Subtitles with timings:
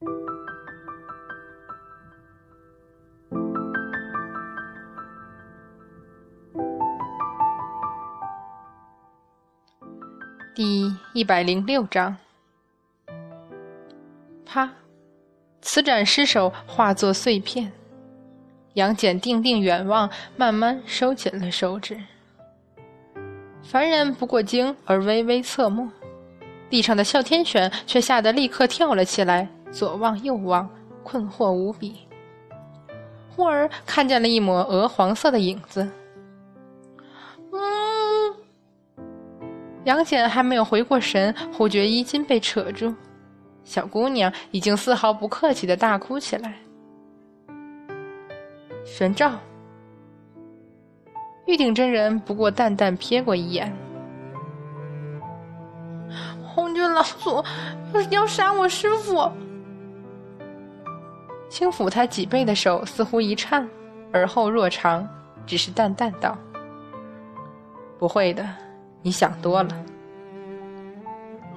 [0.00, 0.06] 第
[11.12, 12.16] 一百零六章，
[14.46, 14.70] 啪！
[15.60, 17.70] 瓷盏失手化作碎片。
[18.72, 22.00] 杨戬定定远望，慢慢收紧了手指。
[23.62, 25.90] 凡人不过惊而微微侧目，
[26.70, 30.68] 地上的哮天犬却吓得立刻跳了起来，左望右望，
[31.02, 32.06] 困惑无比。
[33.34, 35.88] 忽而看见了一抹鹅黄色的影子。
[39.84, 42.94] 杨戬还没有回过神，忽觉衣襟被扯住，
[43.64, 46.54] 小姑娘已经丝毫不客气的大哭起来。
[48.84, 49.32] 玄照，
[51.46, 53.74] 玉鼎真人不过淡淡瞥过一眼。
[56.44, 57.42] 红军老祖
[57.94, 59.30] 要要杀我师傅，
[61.50, 63.68] 轻抚他脊背的手似乎一颤，
[64.12, 65.06] 而后若长，
[65.44, 66.38] 只是淡淡道
[67.98, 68.48] ：“不会的。”
[69.02, 69.84] 你想多了。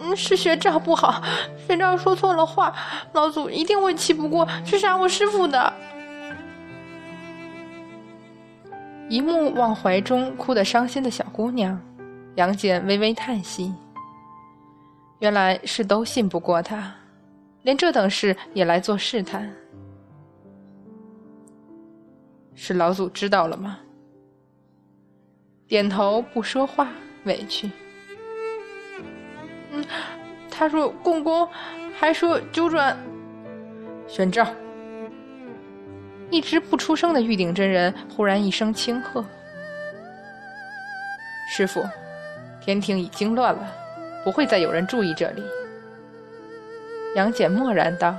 [0.00, 1.22] 嗯，是学长不好，
[1.66, 2.74] 学长说错了话，
[3.12, 5.72] 老祖一定会气不过去杀我师傅的。
[9.08, 11.80] 一目望怀中哭得伤心的小姑娘，
[12.34, 13.72] 杨戬微微叹息。
[15.20, 16.92] 原来是都信不过他，
[17.62, 19.48] 连这等事也来做试探。
[22.60, 23.78] 是老祖知道了吗？
[25.68, 26.88] 点头不说话。
[27.24, 27.70] 委屈。
[29.70, 29.84] 嗯，
[30.50, 31.48] 他说共工，
[31.98, 32.96] 还说九转。
[34.06, 34.46] 玄照，
[36.30, 39.24] 一直不出声的玉鼎真人忽然一声轻喝
[41.52, 41.84] ：“师傅，
[42.60, 43.70] 天庭已经乱了，
[44.24, 45.42] 不会再有人注意这里。”
[47.14, 48.16] 杨戬默然道：“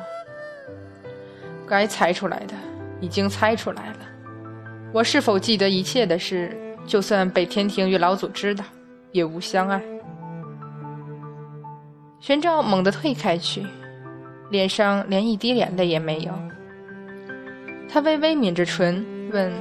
[1.67, 2.53] 该猜出来的，
[3.01, 4.08] 已经猜出来了。
[4.93, 8.63] 我是否记得一切的事，就算被天庭与老祖知道。”
[9.11, 9.81] 也无相爱。
[12.19, 13.65] 玄照猛地退开去，
[14.51, 16.31] 脸上连一滴眼泪也没有。
[17.91, 19.51] 他微微抿着唇，问：“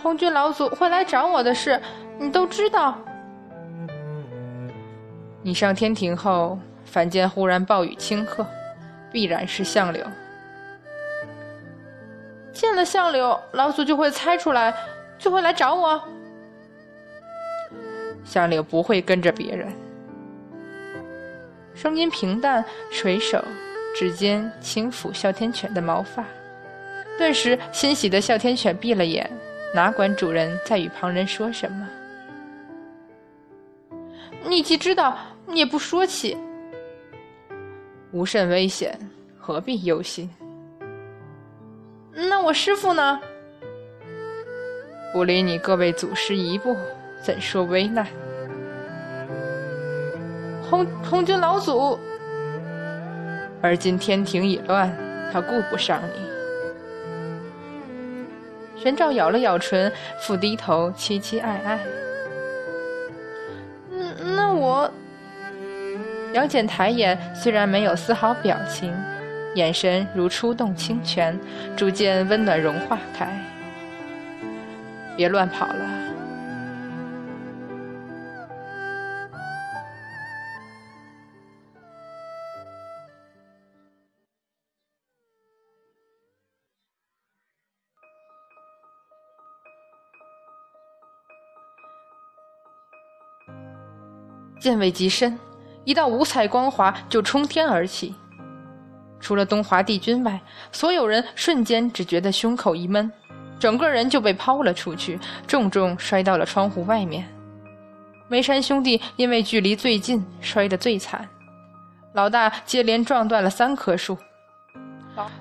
[0.00, 1.80] 红军老祖会来找我的事，
[2.20, 2.96] 你都知道？
[5.42, 8.46] 你上天庭后，凡间忽然暴雨顷刻，
[9.10, 10.06] 必然是相柳。
[12.58, 14.74] 见了相柳，老祖就会猜出来，
[15.16, 16.02] 就会来找我。”
[18.26, 19.72] 相柳不会跟着别人。
[21.72, 23.40] 声音平淡，垂手
[23.94, 26.24] 指尖轻抚哮天犬的毛发，
[27.16, 29.30] 顿时欣喜的哮天犬闭了眼，
[29.72, 31.88] 哪管主人在与旁人说什么。
[34.44, 36.36] 你既知道，你也不说起，
[38.10, 38.98] 无甚危险，
[39.38, 40.28] 何必忧心？
[42.20, 43.20] 那我师父呢？
[45.12, 46.76] 不离你各位祖师一步。
[47.22, 48.06] 怎说危难？
[50.62, 51.98] 红红军老祖，
[53.60, 54.92] 而今天庭已乱，
[55.32, 56.28] 他顾不上你。
[58.80, 61.80] 玄照咬了咬唇，复低头凄凄爱爱。
[63.90, 64.90] 嗯，那我……
[66.32, 68.94] 杨戬抬眼，虽然没有丝毫表情，
[69.58, 71.36] 眼神如初动清泉，
[71.76, 73.28] 逐渐温暖融化开。
[75.16, 75.98] 别乱跑了。
[94.60, 95.36] 剑未及身，
[95.84, 98.14] 一道五彩光华就冲天而起。
[99.20, 100.40] 除了东华帝君外，
[100.72, 103.10] 所有人瞬间只觉得胸口一闷，
[103.58, 107.26] 整个人就被抛了出去，重重摔到了窗户外面。
[108.28, 111.28] 梅山兄弟因为距离最近，摔得最惨。
[112.12, 114.16] 老大接连撞断了三棵树，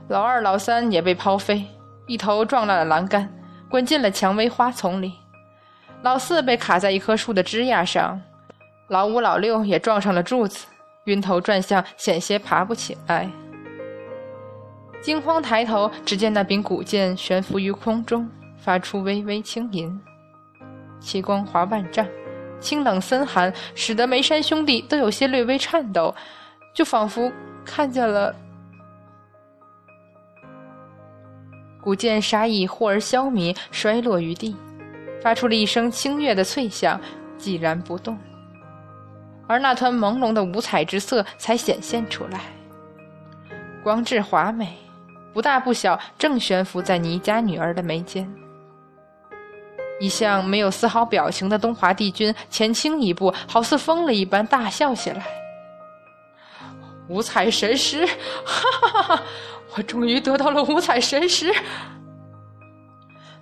[0.07, 1.66] 老二、老三也被抛飞，
[2.07, 3.30] 一头撞烂了栏杆，
[3.69, 5.13] 滚进了蔷薇花丛里。
[6.04, 8.22] 老四被卡在一棵树的枝桠上。
[8.90, 10.66] 老五、老六也撞上了柱子，
[11.06, 13.30] 晕头转向，险些爬不起来。
[15.07, 19.98] 惊慌抬头，只见那柄古剑悬浮于空中，发出微微轻吟。
[21.00, 22.06] 其光华万丈，
[22.59, 26.13] 清冷森寒，使得梅山兄弟都有些略微颤抖，
[26.74, 27.31] 就仿佛
[27.63, 28.36] 看见了
[31.80, 34.57] 古剑杀意忽而消弭，摔落于地，
[35.21, 37.00] 发出了一声清越的脆响，
[37.39, 38.18] 寂然不动。
[39.48, 42.42] 而那团朦胧的五彩之色才显现出来，
[43.81, 44.75] 光致华美，
[45.38, 48.28] 不大不小，正悬浮在倪家女儿的眉间。
[50.00, 55.28] 一向没有丝毫表情的东华帝君前倾一步，好似疯了一般大笑起来。
[57.07, 59.24] 五彩神石，哈哈哈！
[59.75, 61.54] 我终于得到了五彩神石。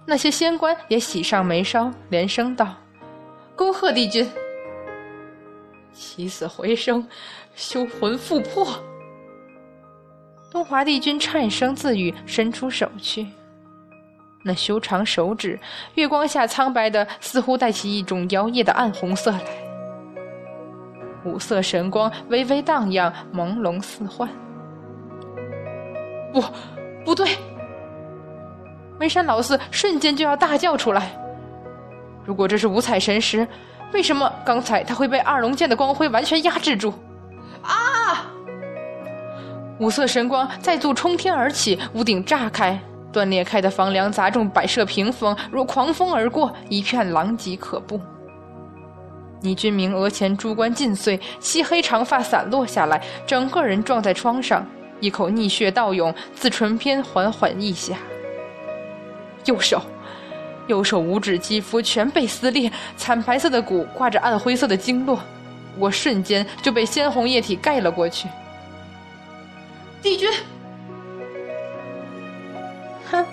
[0.05, 2.75] 那些仙官也喜上眉梢，连声道
[3.55, 4.29] ：“恭贺帝君！
[5.93, 7.07] 起死回生，
[7.55, 8.67] 修魂复魄。”
[10.55, 13.27] 东华帝君颤声自语，伸出手去。
[14.41, 15.59] 那修长手指，
[15.95, 19.41] 月光下苍白的，似乎带起一种摇曳的暗红色来。
[21.25, 24.29] 五色神光微微荡漾，朦胧似幻。
[26.31, 26.41] 不，
[27.03, 27.27] 不对！
[28.97, 31.11] 眉山老四瞬间就要大叫出来。
[32.23, 33.45] 如果这是五彩神石，
[33.91, 36.93] 为什么刚才他会被二龙剑的光辉完全压制住？
[39.85, 42.75] 五色神光再度冲天而起，屋顶炸开。
[43.13, 48.01] 断裂开的房梁砸中摆设屏风，如狂风而过，一片狼藉可怖。
[49.41, 54.65] 倪君明额前珠冠尽碎，漆黑长发散落下来，整个人撞在窗上，
[55.01, 57.95] 一口逆血倒涌，自唇边缓缓溢下。
[59.45, 59.79] 右手，
[60.65, 65.19] 右手五指肌肤全被撕裂，惨白色的骨挂着暗灰色的经络，
[65.77, 68.27] 我瞬间就被鲜红液体盖了过去。
[70.05, 70.29] 帝君。
[73.09, 73.25] 哼！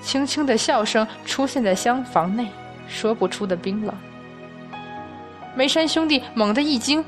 [0.00, 2.46] 轻轻的笑声出现在厢房内，
[2.86, 3.92] 说不出的冰冷。
[5.56, 7.04] 梅山兄弟猛地一惊，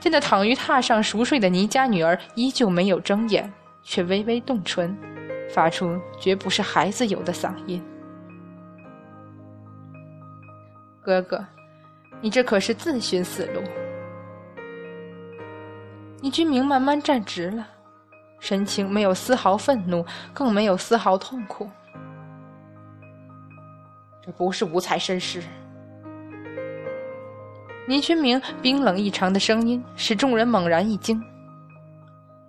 [0.00, 3.52] 见那躺于榻上熟睡的倪家女儿依旧没有睁眼，
[3.82, 4.96] 却微微动唇，
[5.50, 7.84] 发出绝不是孩子有的嗓音
[11.04, 11.44] ：“哥哥，
[12.22, 13.60] 你这可是自寻死路。”
[16.22, 17.66] 倪君明慢慢站直了。
[18.38, 21.68] 神情没有丝毫愤怒，更没有丝毫痛苦。
[24.24, 25.42] 这不是五彩神石。
[27.88, 31.20] 倪君明冰冷异常的声音使众人猛然一惊。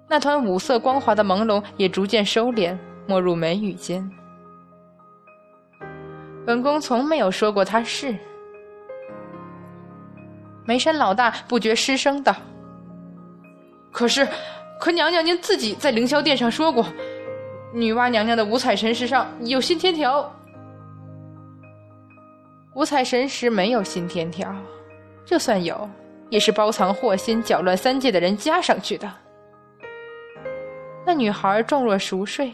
[0.07, 2.77] 那团五色光滑的朦胧也逐渐收敛，
[3.07, 4.07] 没入眉宇间。
[6.45, 8.15] 本宫从没有说过他是。
[10.65, 12.35] 梅山老大不觉失声道
[13.93, 14.27] ：“可是。”
[14.79, 16.85] 可娘娘，您自己在凌霄殿上说过，
[17.73, 20.29] 女娲娘娘的五彩神石上有新天条。
[22.73, 24.53] 五彩神石没有新天条，
[25.23, 25.89] 就算有，
[26.29, 29.09] 也是包藏祸心、搅乱三界的人加上去的。
[31.05, 32.51] 那女孩状若熟睡，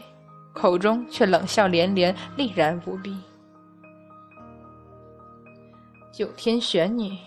[0.52, 3.18] 口中却冷笑连连，厉然无比。
[6.12, 7.18] 九天玄女，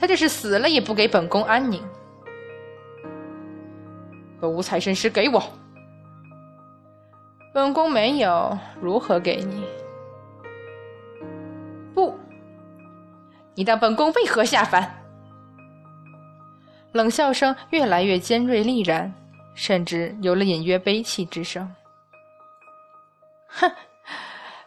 [0.00, 1.80] 她这是死了也不给本宫安宁。
[4.42, 5.40] 把五彩神石给我，
[7.54, 9.64] 本宫没有，如何给你？
[11.94, 12.18] 不，
[13.54, 14.98] 你当本宫为何下凡？
[16.90, 19.14] 冷笑声越来越尖锐利然，
[19.54, 21.72] 甚至有了隐约悲戚之声。
[23.46, 23.70] 哼，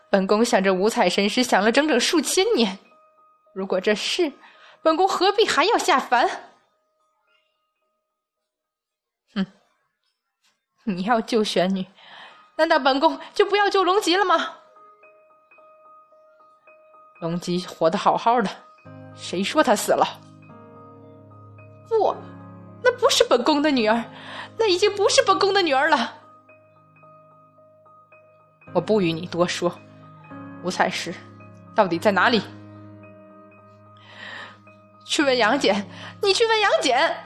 [0.09, 2.79] 本宫想着五彩神石想了整整数千年，
[3.53, 4.31] 如果这是，
[4.81, 6.29] 本宫何必还要下凡？
[10.87, 11.83] 你要救玄女，
[12.55, 14.53] 难道本宫就不要救龙吉了吗？
[17.21, 18.49] 龙吉活得好好的，
[19.15, 20.05] 谁说他死了？
[21.89, 22.15] 不，
[22.83, 24.03] 那不是本宫的女儿，
[24.57, 26.13] 那已经不是本宫的女儿了。
[28.73, 29.73] 我不与你多说，
[30.63, 31.15] 五彩石
[31.73, 32.43] 到底在哪里？
[35.03, 35.87] 去问杨戬，
[36.21, 37.24] 你去问杨戬。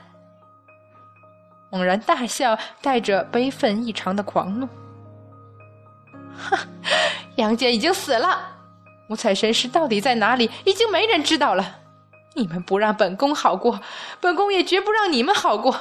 [1.69, 4.67] 猛然大笑，带着悲愤异常的狂怒。
[6.37, 6.57] 哈，
[7.35, 8.39] 杨戬已经死了，
[9.09, 10.49] 五彩神石到底在哪里？
[10.65, 11.77] 已经没人知道了。
[12.35, 13.79] 你们不让本宫好过，
[14.21, 15.75] 本宫也绝不让你们好过。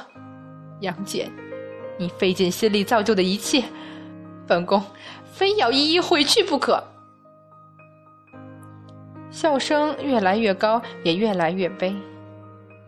[0.81, 1.31] 杨戬，
[1.97, 3.63] 你费尽心力造就的一切，
[4.47, 4.83] 本宫
[5.31, 6.83] 非要一一毁去不可。
[9.31, 11.95] 笑声越来越高，也越来越悲，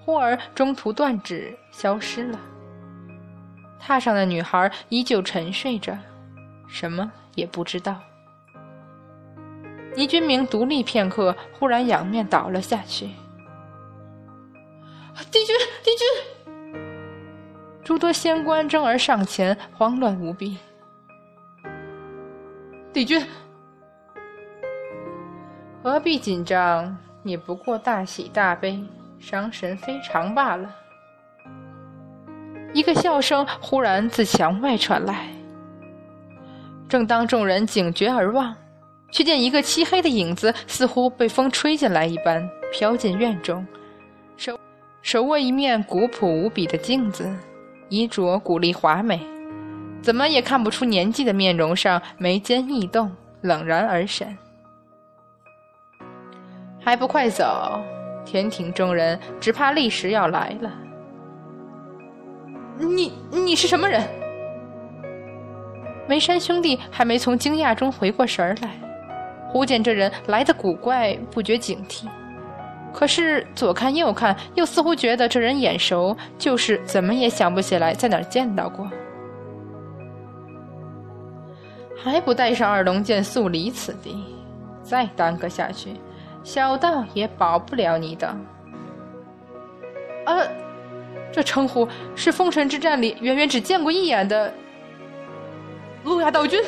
[0.04, 2.40] 忽而中途断止，消失了。
[3.82, 5.98] 榻上的女孩依旧沉睡着，
[6.68, 8.00] 什么也不知道。
[9.96, 13.10] 倪君明独立片刻，忽然仰面倒了下去。
[15.32, 16.08] 帝君，帝君！
[17.84, 20.58] 诸多仙官争而上前，慌乱无比。
[22.94, 23.26] 帝君，
[25.84, 26.98] 何必紧张？
[27.24, 28.84] 也不过大喜大悲，
[29.20, 30.74] 伤神非常罢了。
[32.74, 35.28] 一个笑声忽然自墙外传来。
[36.88, 38.56] 正当众人警觉而望，
[39.12, 43.66] 却见一个漆黑的影子似乎被风吹进来一般，飘进院中，
[44.38, 44.60] 手
[45.02, 47.34] 手握一面古朴无比的镜子，
[47.90, 49.20] 衣着古丽华美，
[50.02, 53.12] 怎么也看不出年纪的面容上眉间异动，
[53.42, 54.38] 冷然而神。
[56.84, 57.80] 还不快走！
[58.26, 60.72] 天庭众人只怕立时要来了。
[62.82, 64.02] 你你是什么人？
[66.08, 68.72] 梅山兄弟还没从惊讶中回过神来，
[69.50, 72.06] 忽见这人来的古怪，不觉警惕。
[72.94, 78.90] 可是左看右看，又似乎觉得这人眼熟，就是怎么也想不起来在哪儿见到过。
[82.04, 84.26] 还不带上二龙剑速离此地！
[84.84, 85.92] 再耽搁下去，
[86.44, 88.28] 小道也保不了你的。
[90.26, 90.36] 啊，
[91.32, 94.54] 这称呼是封神之战里远远只见过一眼的。
[96.04, 96.62] 路亚道君。